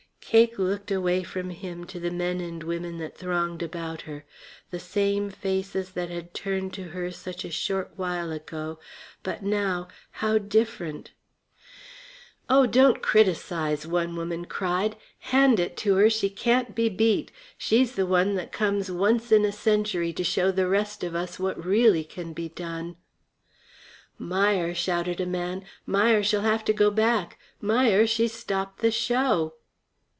[0.31, 4.23] Cake looked away from him to the men and women that thronged about her.
[4.69, 8.79] The same faces that had turned to her such a short while ago;
[9.23, 11.11] but now, how different!
[12.49, 14.95] "Oh, don't criticise," one woman cried.
[15.35, 16.09] "Hand it to her!
[16.09, 17.29] She can't be beat.
[17.57, 21.39] She's the one that comes once in a century to show the rest of us
[21.39, 22.95] what really can be done."
[24.17, 25.65] "Meier," shouted a man.
[25.85, 29.55] "Meier she'll have to go back, Meier; she's stopped the show."